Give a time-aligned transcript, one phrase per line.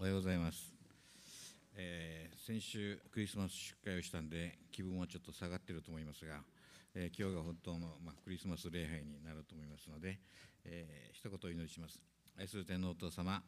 [0.00, 0.72] おはようございます、
[1.74, 6.38] えー、先週クリスマス出会をしたんで気分はちょっと下がっていると思いますが、
[6.94, 10.20] えー、今日が本当の、まあ、クリスマス礼拝になると思いますので、
[10.64, 12.00] えー、一言お祈りします。
[12.38, 13.42] 愛する天皇お父様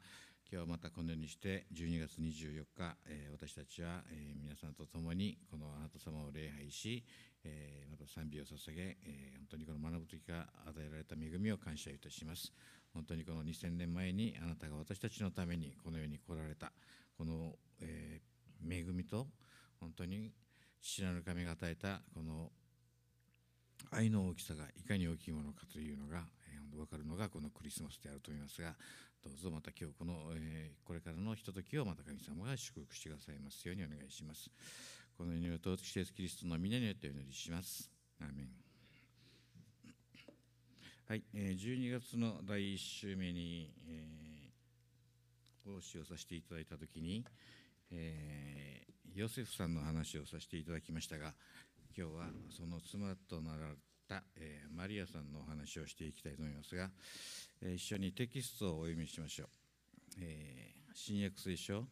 [0.50, 7.04] 今日はまたこのようにして12月24日、えー、私たちは、えー、皆さんと共にこのあなた様を礼拝し、
[7.44, 12.52] えー、また賛美を捧げ、えー、本当にこの学ぶ時が与えられた恵みを感謝いたします。
[12.92, 16.72] 本当にこの2000年前にあなたが私たちのためにこの世に来られた
[17.16, 19.26] この、えー、恵みと
[19.80, 20.32] 本当に
[20.82, 22.50] 父なる神が与えたこの
[23.90, 28.74] 愛の大きさがいかに大きいものかというのが、えー、分かるのがこのクリスマスであると思いますが
[29.22, 34.50] どうぞまた今日この、えー、これからのひとときをまた神様が祝福してくださいますようにお願いします。
[35.20, 37.90] この祈りを通してキリストの皆によってお祈りします
[38.22, 38.48] アーメン
[41.06, 47.22] はい、え、12月の第1週目に、えー、奉仕をさせていただいたときに、
[47.92, 51.34] えー、ヨセフさんの話をさせていただきましたが、
[51.94, 53.74] 今日はその妻となられ
[54.08, 56.88] た、えー、マリアさんのお話をしていきたいと思いますが、
[57.60, 59.48] えー、一緒にテキストをお読みしましょう。
[60.18, 61.84] えー、新約聖書、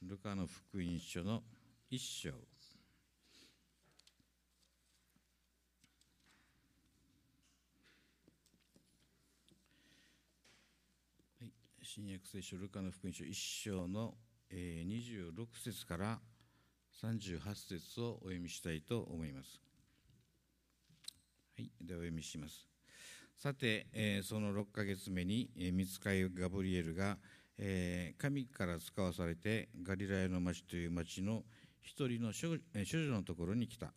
[0.00, 1.42] ルカの福音書の
[1.94, 2.32] 一章。
[11.80, 14.14] 新約聖書ルカの福音書1章の、
[14.50, 16.18] えー、26節から
[17.00, 19.62] 38節をお読みしたいと思います。
[21.56, 22.66] はい、ではお読みします。
[23.36, 27.18] さて、えー、その6ヶ月目に、えー、見つかいガブリエルが、
[27.56, 31.44] えー、神から使わされてガリラヤの町という町の
[31.84, 33.92] 一人の処女のところに来た。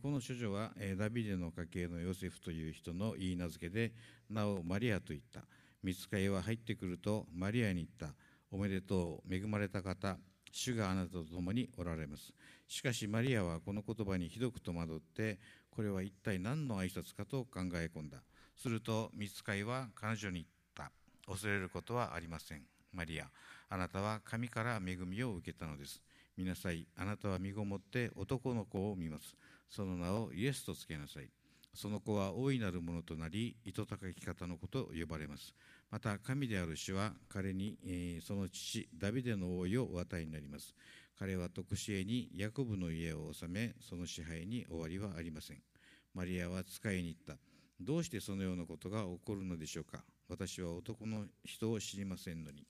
[0.00, 3.92] この処女は、ダビデの家系のヨセフという人の言い名付けで
[4.30, 5.40] 名をマリアと言った。
[5.82, 8.14] 見つかいは入ってくるとマリアに言った。
[8.52, 10.18] おめでとう恵まれた方
[10.52, 12.34] 主があなたと共におられます。
[12.68, 18.18] しかしマリアはこの言葉にひどく戸惑ってこれは一体何の挨拶かと考え込んだ。
[18.54, 20.92] すると見つかいは彼女に言った。
[21.26, 22.62] 恐れることはありません
[22.92, 23.30] マリア。
[23.70, 26.02] あなたは神から恵みを受けたのです。
[26.36, 26.86] 見なさい。
[26.96, 29.36] あなたは身ごもって男の子を見ます。
[29.68, 31.28] その名をイエスとつけなさい。
[31.74, 35.54] その子は大いなるものとなり糸高き方の子と呼ばれます。
[35.90, 40.74] また神である主は彼に、えー、その父ダビデの王位をお与えになります。
[41.18, 45.62] 彼は徳子へにヤコブの家を治めその支配に終わりはありません。
[46.14, 47.38] マリアは使いに行った。
[47.80, 50.04] どうしてそのようなことが起こるのでしょうか。
[50.28, 52.66] 私は男の人を知りませんのに。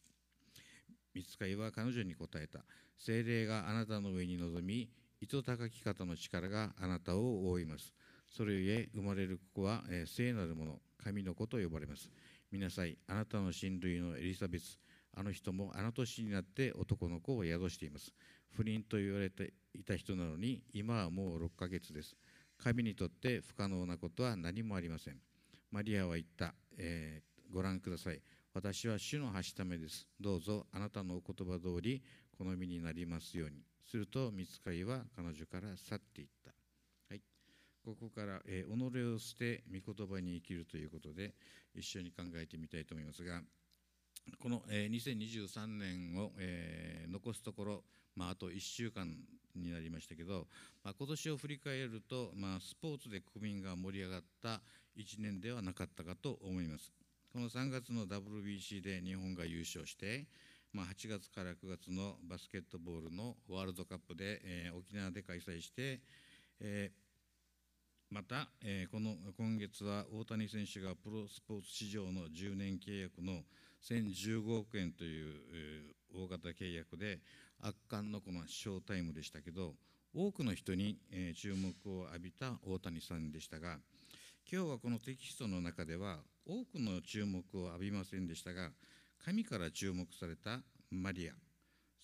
[1.15, 2.61] 見つかいは彼女に答えた。
[2.99, 4.89] 精霊があなたの上に臨み
[5.21, 7.93] 糸高き方の力があなたを覆います。
[8.31, 12.11] それゆえ生まれる子は、え、聖なるもの神の子と呼ばれます。
[12.51, 14.79] 見なさいあなたの親類のエリザベス
[15.15, 18.13] あの人もあの年になって男の子を宿しています。
[18.51, 22.17] 不倫と言われていた人なのに今はもう6ヶ月です。
[22.59, 25.17] 神にとって不可能なことは何もありません。
[25.71, 28.21] マリアは言った、えー、ご覧ください。
[28.55, 30.07] 私は主の発しためです。
[30.21, 32.03] どうぞあなたのお言葉通り
[32.37, 33.63] 好みになりますように。
[33.85, 36.53] すると見つかりは彼女から去っていった。
[37.85, 41.35] ここから、えー、己を捨て御言葉に生きるということで
[41.75, 43.41] 一緒に考えてみたいと思いますが
[44.39, 49.09] この、えー、2023年を、えー、残すところ、まあ、あと1週間
[49.57, 50.47] になりましたけど、
[50.85, 54.61] まあ、今年を振り返ると、まあ、スポーツで国民が盛り上がった
[54.97, 56.93] 1年ではなかったかと思います。
[57.33, 60.27] この3月の WBC で日本が優勝して、
[60.73, 66.01] まあ、8月から9月のバスケットボールのワールドカップで、えー、沖縄で開催して、
[66.61, 67.03] えー
[68.13, 73.41] また、えー、この今月は大谷選手がプロスポーツ市場の10年契約の
[73.89, 77.21] 1015億円という、えー、大型契約で
[77.63, 79.73] 圧巻のこのショータイムでしたけど
[80.15, 83.79] 多くの人に、えー、注目を浴びた大谷さんでしたが
[84.53, 88.71] 今日はこのテキストの中では多くの注目を浴びませんでしたが
[89.25, 90.61] 神から注目された
[90.91, 91.33] マリア。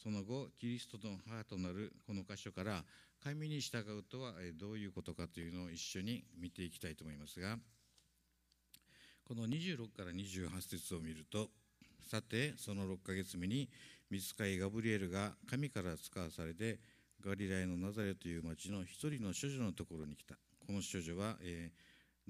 [0.03, 2.85] その後キリストの母となるこの箇所から
[3.23, 7.59] 神に従うとはどういうことかというのを一緒に見ていきたいと思いますが
[9.27, 11.49] この26から28節を見ると
[12.09, 13.69] さてその6ヶ月目に
[14.09, 16.79] 見つかいガブリエルが神から使わされて
[17.21, 20.37] ガリラヤのナザレという町の一人の処女のところに来た。
[20.65, 21.73] この処女は、え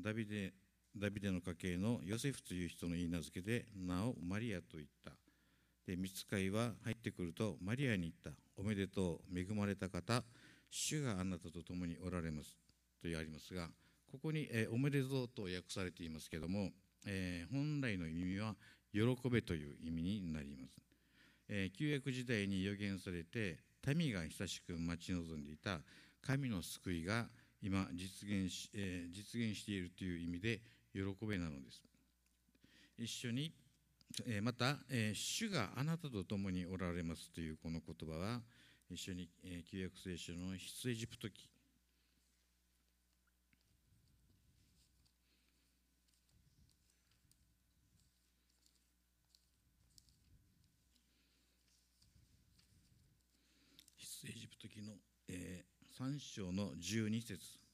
[0.00, 0.54] ー、ダビデ
[0.98, 5.12] ダビデの家系のヨセフという人の言い名付けで名をマリアと言った。
[5.86, 8.30] で見つかいは入ってくるとマリアに言った。
[8.56, 10.22] おめでとう恵まれた方。
[10.70, 12.56] 主があなたと共におられます。
[13.00, 13.68] とありますが
[14.10, 16.70] ここに、えー、おめでとうと訳されていますけども、
[17.06, 18.56] えー、本来の意味は
[18.92, 19.00] 喜
[19.30, 20.80] べという意味になります、
[21.48, 23.58] えー旧約時代に予言されて
[23.94, 25.80] 民が久しく待ち望んでいた
[26.20, 27.26] 神の救いが
[27.62, 30.60] 今実現し,、え実現しているという意味で
[30.92, 31.82] 喜べなのです。
[32.98, 33.52] 一緒に、
[34.42, 34.78] また、
[35.14, 38.40] 主があなたと共におられますというこの言葉は
[38.90, 39.28] 一緒に、
[39.70, 41.48] 旧約聖書の出エジプト記。
[53.98, 54.94] 出エジプト記の、
[55.28, 57.67] えー、3章の12節。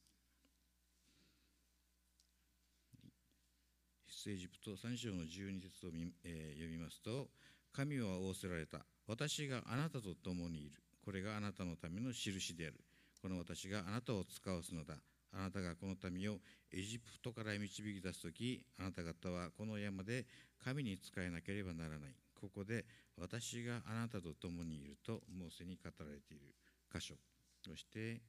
[4.24, 7.28] 出エジプト3章の12節を見、えー読みますと
[7.74, 8.78] 神は仰せられた。
[9.06, 10.80] 私があなたと共にいる。
[11.04, 12.80] これがあなたのための印である。
[13.20, 14.94] この私があなたを使わすのだ。
[15.34, 16.36] あなたがこの民を
[16.72, 20.24] エジプトから導き出す時あなた方はこの山で
[20.64, 22.14] 神に仕えなければならない。
[22.40, 22.86] ここで
[23.20, 26.54] 私があなたと共にいるとモーセに語られている
[26.90, 27.14] 箇所。
[27.62, 28.22] そして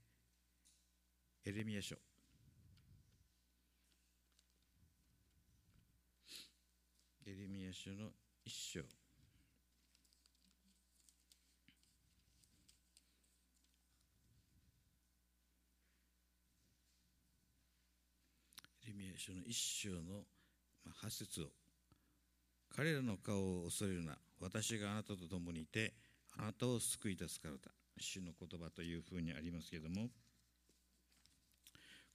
[1.45, 1.95] エレミヤ書。
[7.27, 8.12] エレミヤ書の
[8.45, 8.81] 一章。
[8.81, 8.83] エ
[18.89, 20.22] レミヤ書の一章の
[20.86, 21.45] まあ八節を。
[22.75, 24.16] 彼らの顔を恐れるな。
[24.39, 25.95] 私があなたと共にいて
[26.38, 27.71] あなたを救い出すからだ。
[28.00, 30.10] 主の言葉というふうにありますけれども。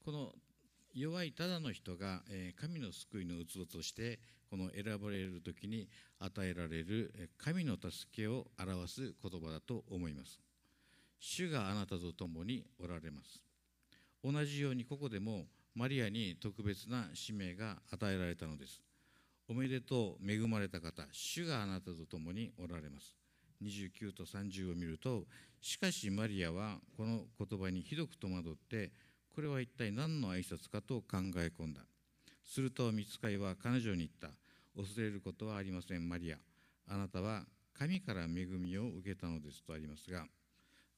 [0.04, 0.32] この
[0.94, 4.18] 弱いただの人が、え神の救いの器として
[4.50, 5.88] この選ばれる時に
[6.18, 10.40] 与えられる神の助けを表す言葉だと思います。
[11.20, 13.42] 主があなたと共におられます。
[14.24, 18.82] 同じようにここでもマリアに特別な使命が与えられたのです。
[19.48, 23.14] おめでとう恵まれた方主があなたと共におられます。
[23.62, 25.24] 29と30を見ると
[25.60, 28.90] しかしマリアはこの言葉にひどく戸惑って
[29.40, 31.80] これは一体何の挨拶かと考え込んだ。
[32.44, 34.28] すると見つかいは彼女に言った。
[34.76, 36.36] 恐れることはありませんマリア。
[36.90, 40.26] あなたは神から恵みを受けたのですとありますが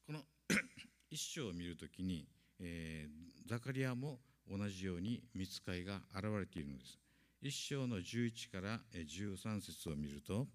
[0.05, 0.19] この
[1.09, 2.27] 一章を見るときに、
[2.59, 4.19] えーザカリアも
[4.51, 6.99] 同じように見つかいが現れているのです。
[7.41, 10.47] 一章の11から13節を見ると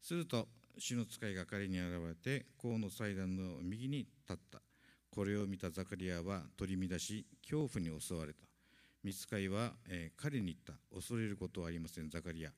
[0.00, 0.48] すると
[0.78, 4.65] 主の使いが彼に現れて甲の祭壇の右に立った。
[5.10, 8.46] これを見たザカリアは取り乱し恐怖に襲われた。
[9.02, 10.74] 見つかいは、えー彼に言った。
[10.94, 12.10] 恐れることはありません。
[12.10, 12.50] ザカリア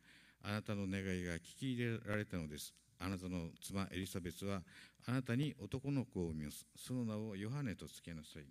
[0.42, 2.74] あなたの願いが聞き入れられたのです。
[2.98, 4.62] あなたの妻エリザベスは
[5.06, 6.66] あなたに男の子を産みます。
[6.76, 8.44] その名をヨハネとつけなさい。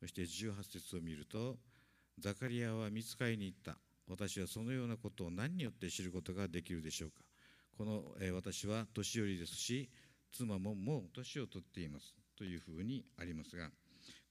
[0.00, 1.56] そして18節を見ると
[2.18, 3.78] ザカリアは見つかいに言った。
[4.08, 7.24] 私はそのようなことを何によって知ることができるでしょうか。
[7.76, 9.88] この、えー私は年寄りですし
[10.32, 12.14] 妻ももう年を取っています。
[12.36, 13.70] というふうにありますが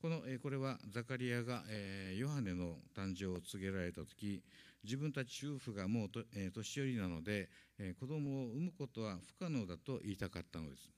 [0.02, 1.64] この、これはザカリアが、
[2.18, 4.42] ヨハネの誕生を告げられた時
[4.84, 6.10] 自分たち夫婦がもう、
[6.52, 10.90] 年寄りなので、え子供を産むことは不可能だと言いたかったのです。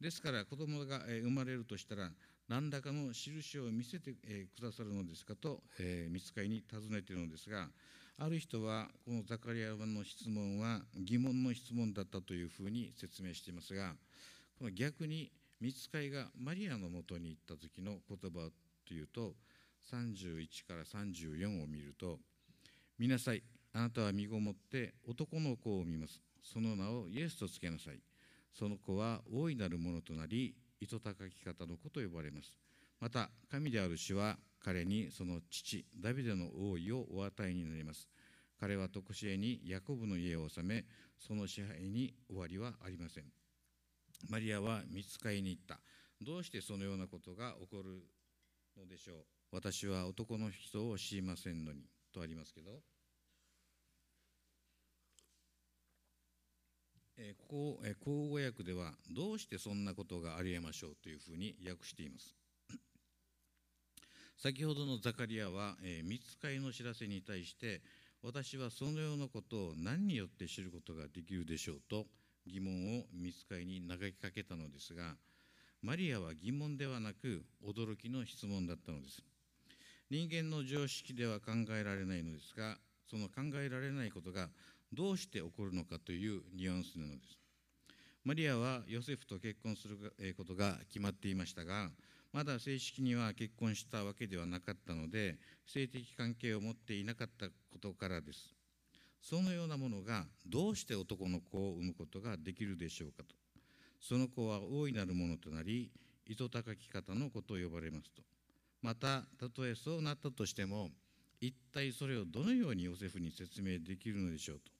[0.00, 2.10] ですから子供が、え生まれるとしたら
[2.48, 5.62] 何らかの印を見せて、くださるのですかと、
[6.08, 7.68] 見つかりに尋ねているのですが
[8.18, 13.94] ある人はこのザカリアの質問は疑問の質問だったというふうに説明していますが
[14.58, 15.32] この逆に
[15.62, 18.50] 見つかいがマリアのもとに行った時の言葉
[18.84, 19.36] というと
[19.92, 22.18] 31から34を見ると
[22.98, 26.20] 「見なさいあなたは身ごもって男の子を見ます。
[26.42, 28.02] その名をイエスとつけなさい。
[28.52, 32.58] その子は大いなるものとなり糸高き方の子と呼ばれます。
[32.98, 38.08] また神である主は彼にその父ダビデの王位をお与えになります。
[38.58, 40.84] 彼は常しえにヤコブの家を治め
[41.18, 43.41] その支配に終わりはありません。
[44.28, 45.80] マリアは見つかいに行った。
[46.20, 48.02] どうしてそのようなことが起こる
[48.76, 49.24] のでしょう？
[49.52, 51.82] 私は男の人を知りませんのに。
[52.12, 52.82] とありますけど。
[57.16, 60.96] えーここ、えー口語訳ではどうしてそんなことがありえましょう？
[61.02, 62.34] というふうに訳しています。
[64.38, 67.80] 先ほどのザカリアは、えー、見つかいの知らせに対して
[68.22, 71.80] 私はそのようなことを何によって知ることができるでしょう？
[71.88, 72.06] と
[72.46, 75.16] 疑問を見つかいに投げかけたのですが
[75.82, 79.20] マリアは疑問ではなく驚きの質問だったのです。
[80.10, 82.76] 人間の常識では考えられないのですが
[83.10, 84.48] その考えられないことが
[84.92, 87.38] どうして起こるのかというニュアンスなのです。
[88.24, 91.90] マリアはヨセフと結婚するえことが決まっていましたが
[92.32, 98.54] まだ正式には結婚したわけではなかったので性的関係を持っていなかったことからです。
[99.22, 103.34] そのようなものがどうして男の子を産むことができるでしょうかと。
[104.00, 105.92] その子は大いなるものとなり
[106.26, 108.22] 糸高き方のことを呼ばれますと。
[108.82, 110.90] またたとえそうなったとしても
[111.40, 114.72] 一体それをどのようにヨセフに説明できるのでしょうと、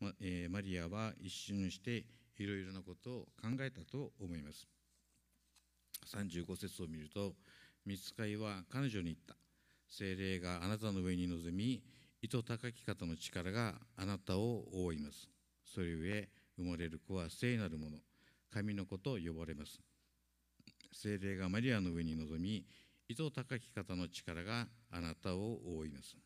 [0.00, 2.04] まえー、マリアは一瞬して
[2.38, 4.68] いろいろなことを考えたと思います。
[6.06, 7.34] 35節を見ると
[7.84, 9.34] 見つかいは彼女に言った。
[9.90, 11.82] 精霊があなたの上に臨み
[12.20, 15.28] 糸高き方の力があなたを覆います。
[15.64, 17.98] それゆえ生まれる子は聖なるもの。
[18.50, 19.80] 神の子と呼ばれます。
[20.92, 22.64] 精霊がマリアの上に臨み
[23.08, 26.16] 糸高き方の力があなたを覆います。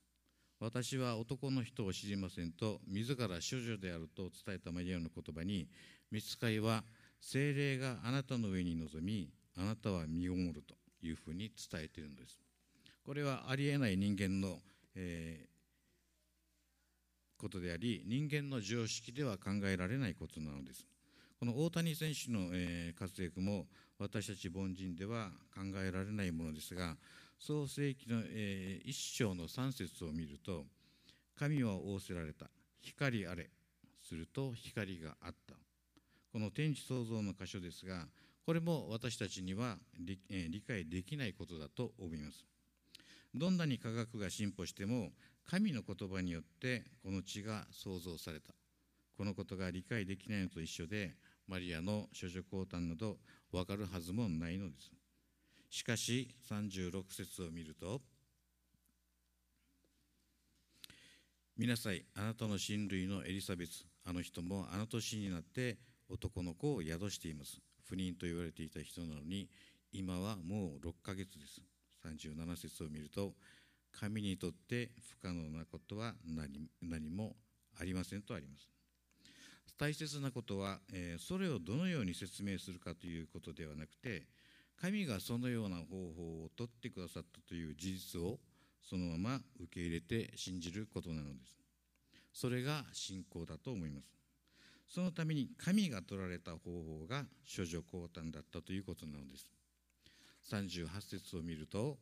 [0.60, 5.68] 私は男の人を知りませんと自ら処女であると伝えたマリアの言葉に
[6.10, 6.84] 見つかいは
[7.20, 12.38] 精霊があなたの上に臨みあなたは身ごもるというふうに伝えているんです。
[13.04, 14.60] これはありえない人間の、
[14.94, 15.46] え
[17.42, 20.86] ことであり人間の常識では考えられないことなのです。
[21.40, 23.66] この大谷選手の、え活躍も
[23.98, 26.96] 私たち凡人では考えられないものですが
[27.40, 30.66] 創世紀の、え一章の3節を見ると
[31.36, 32.46] 神は仰せられた。
[32.80, 33.50] 光あれ。
[34.00, 35.54] すると光があった。
[36.32, 38.06] この天地創造の箇所ですが
[38.46, 42.46] これも私たちには理,、え理解できないことだと思います。
[43.34, 45.10] どんなに科学が進歩しても
[45.44, 48.54] 神の言葉によってこの地が創造された。
[49.16, 51.14] このことが理解できないのと一緒で
[51.46, 53.18] マリアの処女降誕など
[53.52, 54.90] 分かるはずもないのです。
[55.70, 58.00] しかし36節を見ると
[61.56, 67.60] 見なさいあなたの親類のエリザベスあの人もあの年になって男の子を宿しています。
[67.84, 69.48] 不妊と言われていた人なのに
[69.92, 71.60] 今はもう6ヶ月です。
[72.04, 73.34] 37節を見ると
[73.92, 77.36] 神にとって不可能なことは何何も
[77.78, 78.68] ありませんとあります。
[79.78, 84.26] 大切なことは、えー、それをどのように説明するかということではなくて
[84.80, 88.38] 神がそのような方法をとってくださったという事実を
[88.82, 91.56] そのまま受け入れて信じることなのです。
[92.32, 94.12] それが信仰だと思います。
[94.88, 97.24] そのために神が取られた方法が
[97.56, 99.48] 処女降誕だったということなのです。
[100.50, 101.98] 38節を見ると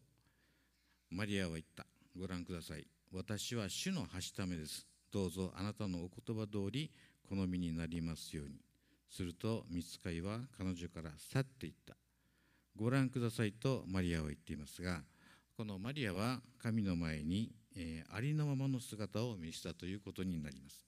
[1.11, 1.85] マリアは言った。
[2.17, 2.87] ご覧ください。
[3.13, 4.87] 私は主のはしためです。
[5.13, 6.89] どうぞあなたのお言葉通り
[7.29, 8.61] 好みになりますように。
[9.11, 11.97] すると見つかいは彼女から去っていった。
[12.77, 15.03] ご覧くださいとマリアは言っていますが
[15.57, 20.87] このマリアは神の前に、えー、ありのままの姿を見せたということになります。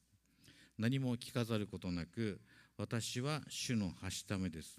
[0.79, 2.41] 何も聞かざることなく
[2.79, 4.79] 私は主のはしためです。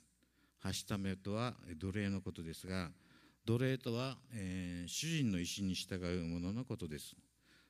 [0.60, 2.92] はしためとは奴隷のことですが
[3.46, 7.16] 奴隷とは、えー、主人の意思に従うもののことです。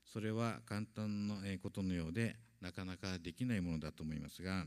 [0.06, 4.66] それは簡単なことのようでなかなかできないものだと思いますが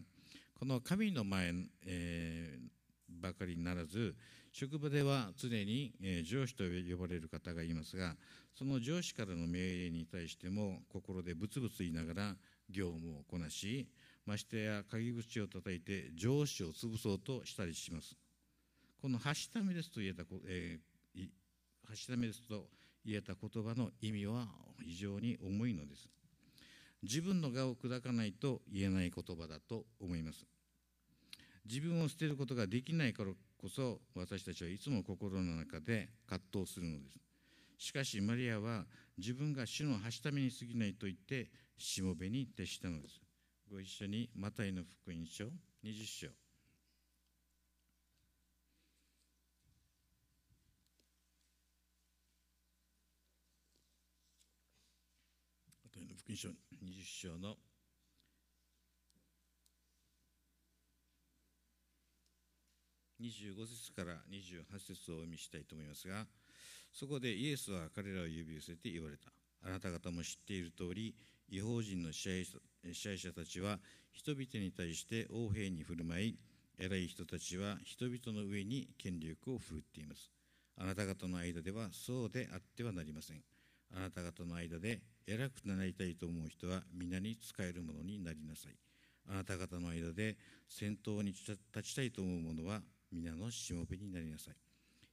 [0.58, 1.52] この神の前、
[1.86, 4.16] えー、ばかりにならず
[4.52, 8.16] 職場では常に、えー、上司と呼ばれる方がいますが
[8.58, 12.34] その上司からの命令に対しても心でブツブツ言いながら
[12.68, 13.86] 業務をこなし
[14.26, 18.16] ましてや鍵口を叩いて上司を潰そうとしたりします。
[19.00, 20.95] この「はしためです」と言えた、えー
[21.96, 22.66] はしためですと
[23.06, 24.46] 言えた言葉の意味は
[24.84, 26.08] 非常に重いのです。
[27.02, 30.44] 自分の我を砕かないと言えない言葉だと思います。
[31.64, 37.86] 自分を捨てることができないからこそ私たちはいつも心の中で葛藤するのです。
[37.86, 38.84] しかしマリアは
[39.16, 41.48] 自分が主のはしために過ぎないと言って
[41.78, 43.20] しもべに徹したのです。
[43.70, 45.46] ご一緒にマタイの福音書
[45.82, 46.45] 20章。
[56.26, 56.52] 福音書20
[57.04, 57.54] 章の。
[63.20, 66.26] 25節から28節をお読みしたいと思いますが
[66.92, 69.30] そこでイエスは彼らを指寄せて言われた。
[69.64, 71.14] あなた方も知っている通り
[71.48, 73.78] 違法人の支配者たちは
[74.12, 76.38] 人々に対して横柄に振る舞い
[76.76, 80.32] 偉い人たちは人々の上に権力を振るっています。
[80.76, 83.42] あなた方の間ではそうであってはなりません。
[83.96, 88.76] あなた方の間で偉くなりたいと思う人は皆に仕えるものになりなさい。
[89.28, 90.36] あなた方の間で
[90.68, 92.80] 先頭に立ちたいと思う者は
[93.10, 94.54] 皆のしもべになりなさい。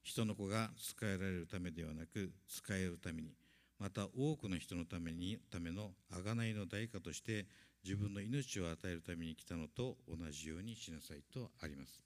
[0.02, 3.34] 人の子が仕えられるためではなく仕えるために
[3.80, 7.46] また多くの人のためにための贖いの代価として
[7.82, 12.00] 自分の命を与えるために来たのと同じようにしなさいとあります。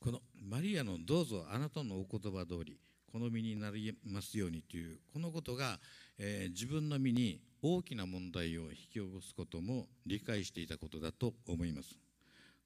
[0.00, 2.80] このマリアのどうぞあなたのお言葉通り
[3.12, 5.78] 好みになりますようにというこのことが、
[6.18, 11.98] えー、自分の身に大きな問題を引き起こすことも理解していたことだと思います。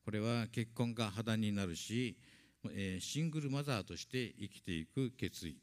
[0.04, 2.16] これは結婚が破談になるし、
[2.70, 5.58] えー、シングルマザーとして生きていく決意。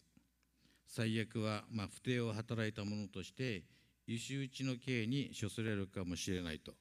[0.88, 3.64] 最悪は、まあ、不定を働いた者として
[4.06, 6.74] 石打ちの刑に処せられるかもしれないと。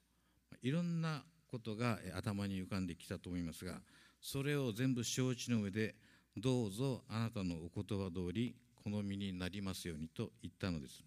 [0.62, 3.74] いろんなことが頭に浮かんできたと思いますが
[4.22, 5.94] それを全部承知の上で
[6.36, 11.02] どうぞあなたのお言葉通り好みになりますようにと言ったのです。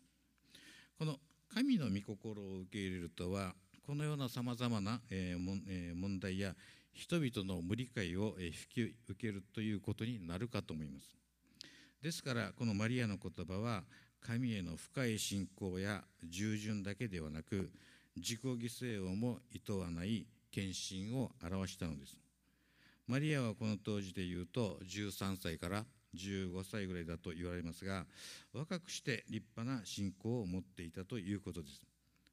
[0.97, 1.17] この
[1.53, 3.53] 神の御心を受け入れるとは
[3.85, 6.55] このようなさまざまな、え問題や
[6.91, 11.15] 人々の無理解を引き受けるということになるかと思います。
[12.01, 13.83] ですからこのマリアの言葉は
[14.21, 17.69] 神への深い信仰や従順だけではなく
[18.15, 22.17] 自己犠牲をもいとわない献身を表したのです。
[23.07, 28.05] マリアはこの当時でいうと13歳から15歳ぐらいだと言われますが
[28.53, 31.81] 若くして立派な信仰を持っていたということです。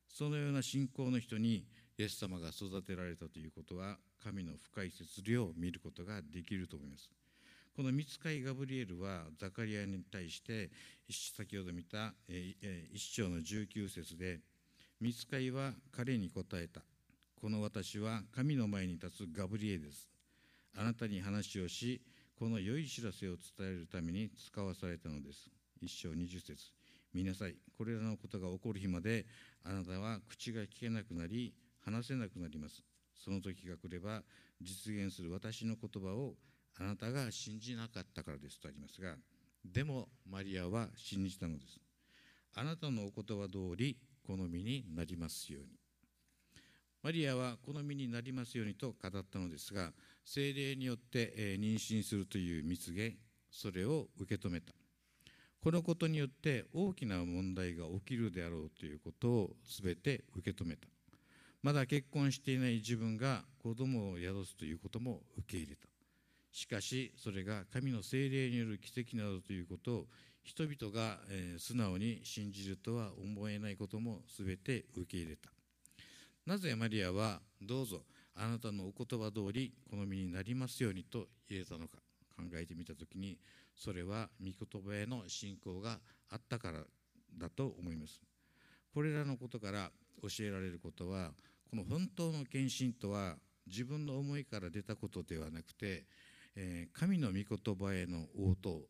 [0.08, 1.64] そのような信仰の人に
[1.98, 7.10] イエス様が育てられたということは神の深い説理を見ることができると思います。
[7.74, 10.70] この見つかいガブリエルはザカリアに対して
[11.08, 12.12] 先ほど見た
[12.92, 14.40] 一章の19節で
[15.00, 16.82] 見つかいは彼に答えた。
[17.40, 20.08] この私は神の前に立つガブリエルです。
[20.76, 22.00] あなたに話をし
[22.34, 25.50] この良い知らせを伝えるために使わされたのです。
[25.80, 26.56] 一章20節。
[27.12, 27.56] 見なさい。
[27.76, 29.26] これらのことが起こる日まで
[29.64, 32.82] あなたは口が聞けなくなり話せなくなります。
[33.14, 34.22] その時が来れば
[34.60, 36.34] 実現する私の言葉を
[36.80, 38.60] あなたが信じなかったからです。
[38.60, 39.14] とありますが
[39.64, 41.78] でもマリアは信じたのです。
[42.54, 43.96] あなたのお言葉通り
[44.26, 45.81] 好みになりますように。
[47.02, 49.90] マリアは好みになりますようにと語ったのですが
[50.24, 53.16] 精霊によって、妊娠するという蜜げ
[53.50, 54.72] それを受け止めた。
[55.62, 60.88] このことによって大きな問題が起きるであろうということを全て受け止めた。
[61.62, 65.88] まだ結婚していない自分が子供を宿すということも受け入れた。
[66.50, 70.06] しかしそれが神の精霊による奇跡などということを
[70.42, 71.18] 人々が、
[71.58, 75.50] 素直に信じるとは思えないことも全て受け入れた。
[76.46, 78.02] なぜマリアはどうぞ
[78.34, 81.98] あなたのお言葉通り好みになりますようにと言えたのか
[82.36, 83.38] 考えてみた時に
[83.74, 85.98] それは御言葉への信仰が
[86.30, 86.78] あったから
[87.38, 88.20] だと思います。
[88.94, 89.90] これらのことから
[90.22, 91.30] 教えられることは
[91.70, 96.04] この本当の献身とは自分の思いから出たことではなくて
[96.56, 98.80] えー、神の御言葉への応答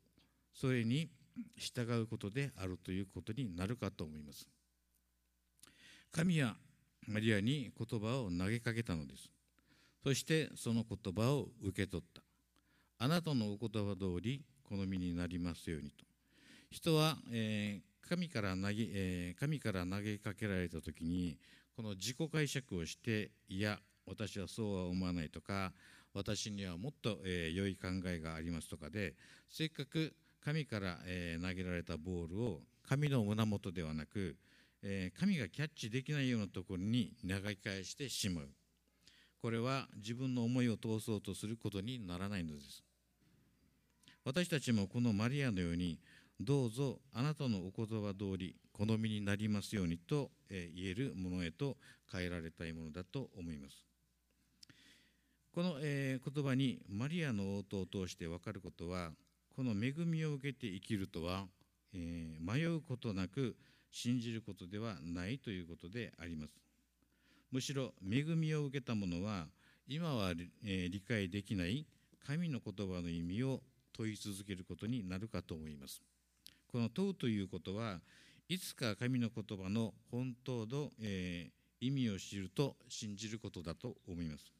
[0.53, 1.09] それに
[1.57, 4.47] 従うことであるということになるかと思います。
[6.11, 6.57] 神は
[7.07, 9.31] マリアに言葉を投げかけたのです。
[10.03, 12.23] そしてその言葉を受け取った。
[12.99, 16.05] あなたのお言葉通り好みになりますようにと。
[16.71, 21.39] 人は、えー、神から投げ、えー、神から投げかけられた時に
[21.77, 25.73] この自己解釈をしていや私はそうは思わないとか
[26.15, 29.15] 私にはもっと、えー、良い考えがありますとかで
[29.51, 34.37] せっかく神から、えー、投げられたボールを神の胸元ではなく、
[34.83, 38.49] えー、神がキャッチできないようなところに投げ返してしまう。
[39.41, 42.83] これは自分の思いを通そうとすることにならないのです。
[44.25, 45.99] 私たちもこのマリアのように
[46.41, 51.77] どうぞあなたのお言葉通り好みになりますようにと、え、言えるものへと
[52.11, 53.85] 変えられたいものだと思います。
[55.53, 59.11] この、え、言葉にマリアの応答を通して分かることは
[59.55, 61.47] この恵みを受けて生きるとは、
[61.95, 63.57] え、迷うことなく
[63.93, 66.59] 信じることではないということであります。
[67.53, 69.47] むしろ恵みを受けた者は
[69.89, 71.87] 今は、理解できない
[72.27, 73.61] 神の言葉の意味を
[73.93, 76.01] 問い続けることになるかと思います。
[76.71, 78.01] この問うということは
[78.49, 84.53] いつか神の言葉の本当の、えー、意味を知ると信じることだと思います。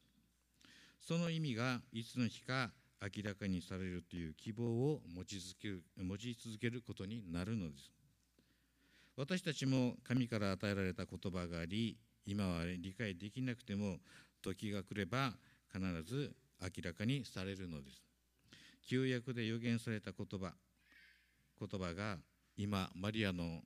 [1.01, 7.91] その意味がいつの日か明らかにされるという希望を持ち続ける持ち続けることになるのです。
[9.23, 13.99] 私たちも神から与えられた言葉があり今は理解できなくても
[14.43, 15.35] 時が来れば
[15.73, 18.03] 必ず明らかにされるのです。
[18.85, 20.51] 旧約で予言された言葉
[21.57, 22.17] 言葉が
[22.57, 23.61] 今マリアの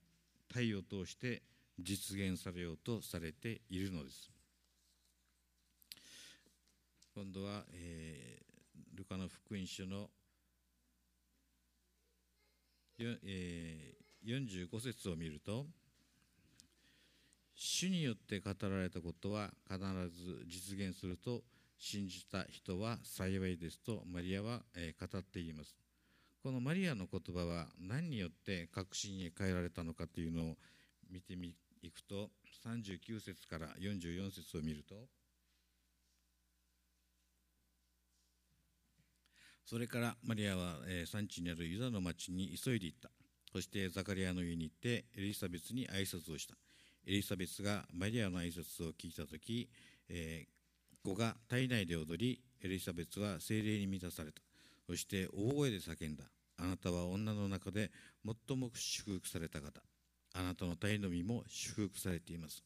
[0.53, 1.41] 体を通して
[1.81, 4.31] 実現されようとされているのです。
[7.15, 10.11] 今度は、えー、ルカの福音書の、
[12.99, 15.67] えー、45節を見ると
[17.55, 19.79] 主によって語られたことは必
[20.11, 21.43] ず実現すると
[21.79, 24.61] 信じた人は幸いですとマリアは、
[24.99, 25.77] 語っています。
[26.43, 30.57] このマリアの言葉は何によって確信に変えられたのかというのを
[31.11, 32.31] 見てみいくと
[32.65, 34.95] 39節から44節を見ると
[39.65, 43.11] それからマリアは、産地にあるユダの町に急いで行った。
[43.57, 46.55] そしてザカリアの家に行ってエリザベスに挨拶をした。
[47.07, 49.71] エリザベスがマリアの挨拶を聞いた時、
[50.11, 54.43] えー、子が体内で踊りエリザベスは精霊に満たされた。
[54.87, 56.25] そして大声で叫んだ。
[56.59, 57.91] あなたは女の中で
[58.47, 59.81] 最も祝福された方。
[60.35, 62.63] あなたの体の身も祝福されています。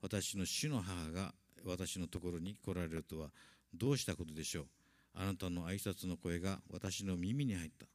[0.00, 1.32] 私の主の母が
[1.64, 3.28] 私のところに来られるとは
[3.72, 4.66] どうしたことでしょう。
[5.14, 7.86] あなたの挨拶の声が私の耳に入った。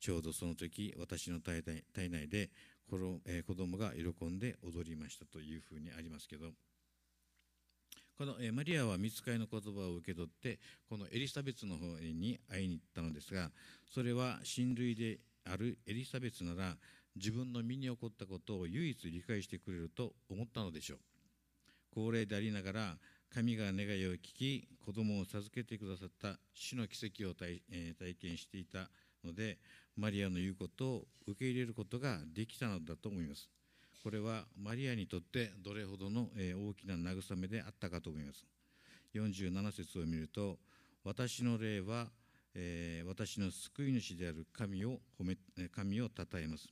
[0.00, 1.62] ちょうどその時私の体
[2.08, 2.50] 内で
[2.88, 2.98] 子
[3.54, 6.52] 供が喜んで踊りましたというふうにありますけど。
[8.16, 13.50] このマリアは見つかりの言葉を受け取ってこのエリザベスの方に会いに行ったのですが
[13.92, 16.76] それは親類であるエリザベスなら
[17.14, 20.98] 自分の身に起こったことを唯一理解してくれると思ったのでしょう。
[21.94, 22.96] 高齢でありながら
[23.30, 28.90] 神が願いを聞き子供を授けてくださった主の奇跡を体,、え、体験していた
[29.26, 29.58] ので
[29.96, 33.48] マリアの言うことを受け入れることができたのだと思います。
[34.02, 38.44] これはマリアにとってどれほどの、え、大きな慰めであったかと思います。
[39.14, 40.58] 47節を見ると
[41.02, 42.06] 私の霊は、
[42.54, 45.36] えー、私の救い主である神を褒め
[45.68, 46.68] 神をたたえます。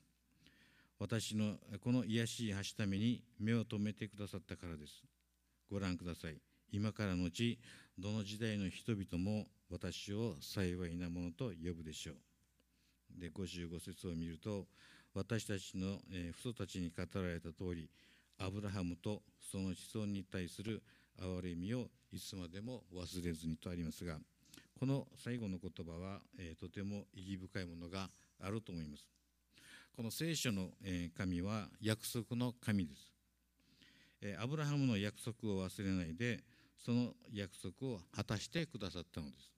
[0.99, 5.03] 私のこの癒しい橋ために目を留めてくださったからです。
[5.71, 6.37] ご覧ください。
[6.71, 7.59] 今からのち
[7.99, 12.17] どの時代の人々も私を幸いなものと呼ぶでしょう。
[13.18, 14.66] で55節を見ると
[15.14, 17.88] 私たちの、え父祖たちに語られた通り
[18.38, 20.83] アブラハムとその子孫に対する
[21.20, 24.18] 憐れみをいつまでも忘れずにとありますが
[24.79, 28.11] この最後の言葉は、えとても意義深いものが
[28.42, 29.07] あると思います。
[29.96, 33.12] この聖書の、え神は約束の神です。
[34.20, 36.40] えアブラハムの約束を忘れないで
[36.85, 39.54] その約束を果たしてくださったのです。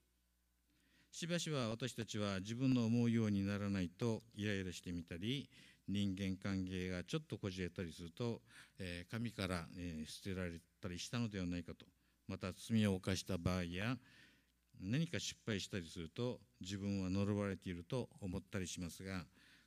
[1.17, 5.49] しばしば私たちは自分の思うようにならないとイライラしてみたり
[5.87, 8.41] 人間関係がちょっとこじれたりすると、
[8.77, 11.87] え、神から、え、捨てられたりしたのではないかと。
[12.27, 13.97] また罪を犯した場合や
[14.79, 19.23] 何か失敗したりすると自分は呪われていると思ったりしますが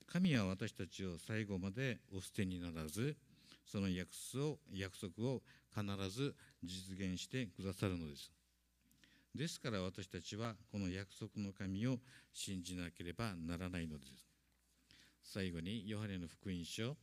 [0.06, 3.16] 神は私たちを最後までお捨てにならず
[3.66, 5.42] その約束を約束を
[5.74, 6.32] 必ず
[6.62, 8.30] 実現してくださるのです。
[9.34, 11.98] ですから私たちはこの約束の神を
[12.32, 14.26] 信じなければならないのです。
[15.22, 16.96] 最後にヨハネの福音書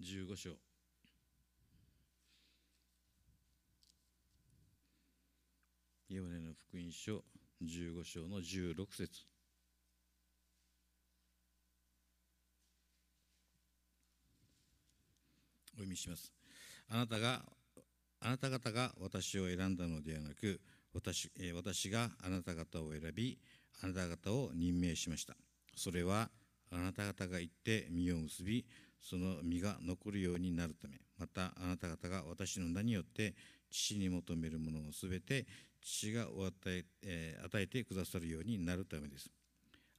[0.00, 0.50] 15章。
[6.08, 7.24] ヨハネの福音書
[7.62, 9.26] 15章の16節。
[15.72, 16.32] お読みします。
[16.88, 17.42] あなたが
[18.20, 20.60] あなた方が私を選んだのではなく
[20.92, 23.38] 私私があなた方を選び
[23.82, 25.34] あなた方を任命しました。
[25.74, 26.30] それは
[26.70, 28.66] あなた方が行って実を結び
[29.00, 31.00] その実が残るようになるため。
[31.18, 33.34] またあなた方が私の名によって
[33.70, 35.46] 父に求めるものをすべて
[35.80, 36.52] 父がお与
[37.02, 39.30] え、与えてくださるようになるためです。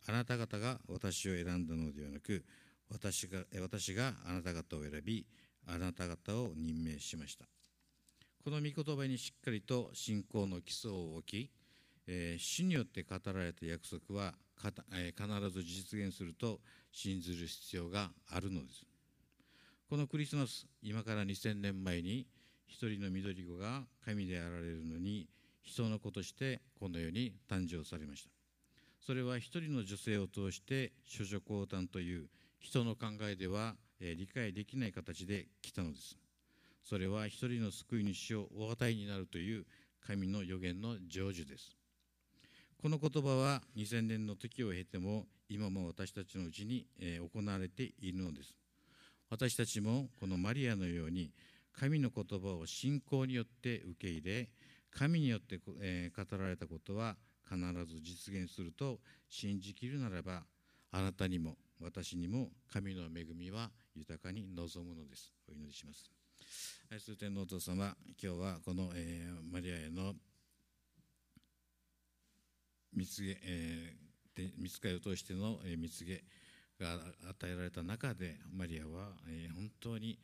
[0.07, 2.43] あなた方が私を選んだのではなく
[2.89, 5.25] 私が私があなた方を選び
[5.67, 7.45] あなた方を任命しました。
[8.43, 11.51] この御言葉にしっかりと信仰の基礎を置き、
[12.08, 16.60] えー、主によって語られた約束はかた、えー、必ず実現すると
[16.91, 18.84] 信ずる必要があるのです。
[19.88, 22.25] このクリスマス今から2000年前に
[22.65, 25.27] 一人の緑子が神であられるのに
[25.62, 28.32] 人の子としてこの世に誕生されました。
[29.06, 32.27] それは一人の女性を通して諸女降誕という
[32.60, 36.17] 人の考えではえ理解できない形で来たのです。
[36.84, 39.65] それは一人の救い主をお与えになるという
[40.06, 41.76] 神の予言の成就です
[42.82, 48.56] この言葉は2000年の時を経ても今も私たちのうちに、行われているのです
[49.30, 51.32] 私たちもこのマリアのように
[51.74, 54.50] 神の言葉を信仰によって受け入れ
[54.91, 55.74] 神によって、語
[56.38, 57.15] られたことは
[57.50, 60.44] 必ず実現すると信じきるならば
[60.91, 65.34] あなたにも私にも神の恵みは豊かに望むのです。
[65.50, 66.20] お祈りします。
[66.91, 70.13] 愛する天皇お父様、今日はこの、えー、マリアへの
[72.93, 76.23] 蜜げ、えー、蜜会を通しての、えー、蜜げ
[76.80, 76.93] が
[77.30, 80.19] 与えられた中で、マリアは、えー、本当に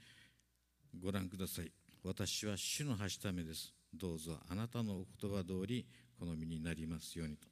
[1.01, 1.71] ご覧ください。
[2.03, 3.73] 私は主の橋ためです。
[3.93, 5.86] どうぞあなたのお言葉通り
[6.19, 7.47] 好みになりますようにと。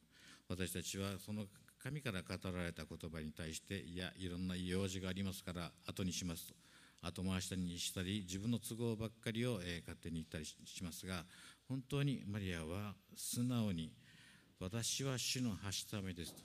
[0.49, 1.45] 私たちはその
[1.86, 6.64] 神から語られた言葉に対していやいろんな用事がありますから後にしますと
[7.06, 11.24] 後回しにしたり自分の都合ばっかりを、え勝手に言ったりしますが
[11.70, 13.91] 本当にマリアは素直に
[14.60, 16.41] 「私は主のはしためです」と。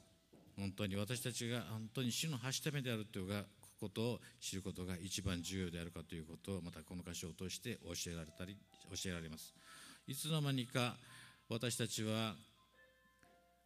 [0.56, 3.46] 本当に私たちが本当に主のはしためであるという
[3.78, 8.58] ことを知ることが一番重要であるかということをまたこの箇所を通して教えられたり
[8.90, 9.54] 教えられます。
[10.06, 10.98] いつの間にか
[11.48, 12.36] 私たちは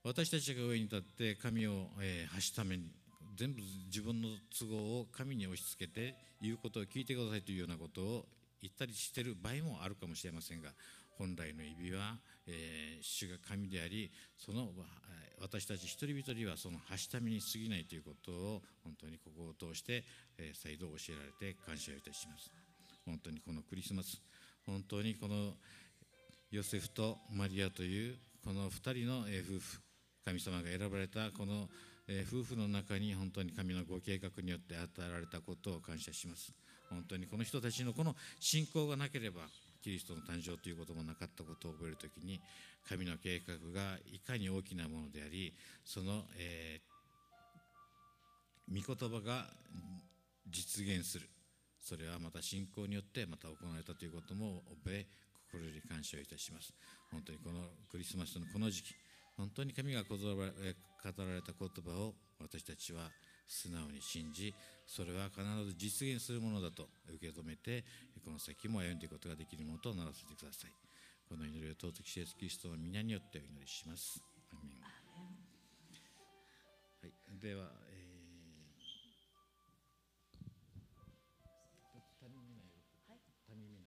[0.05, 2.93] 私たちが上に立って神を、えー、発しために
[3.37, 8.27] 全部自分の都合を神に押し付けて言うことを聞いてくださいというようなことを
[8.63, 10.71] 言ったりしている場合もあるかもしれませんが
[11.19, 12.17] 本来の意味は、
[12.47, 14.69] えー、主が神でありその
[15.41, 20.05] 私たち一人一人はそのはしために過ぎないということを本当にここを通して、
[20.39, 22.51] えー、再度教えられて感謝いたします。
[23.05, 24.21] 本当にこのクリスマス
[24.65, 25.53] 本当にこの
[26.51, 29.81] ヨセフとマリアというこの2人の夫婦
[30.25, 31.69] 神様が選ばれたこの
[32.07, 36.53] え夫婦の中に本当に神のご計画によって与えられたことを感謝します。
[36.91, 39.43] 本当にこの人たちのこの信仰がなければ
[39.83, 42.41] キリストの誕生ということもなかったことを覚えるときに
[42.89, 49.47] 神の計画がいかに大きなものでありその、えー、御言葉が
[50.49, 51.29] 実現する。
[51.81, 55.07] それはまた信仰によってまた行われたということも覚え
[55.51, 56.73] 心より感謝をいたします。
[57.11, 58.95] 本当にこのクリスマスのこの時期
[59.37, 60.03] 本当に神が
[61.05, 63.11] 語られた言葉を私たちは
[63.47, 64.55] 素直に信じ
[64.87, 67.85] それは必ず実現するものだと受け止めて
[68.25, 70.73] この先も歩んでいくことができるものとならせてください。
[71.29, 74.23] この祈りを尊きイエスキリストの皆によってお祈りします。
[77.03, 77.69] はい、では